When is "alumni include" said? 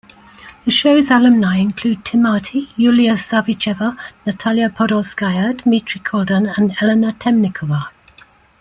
1.11-2.03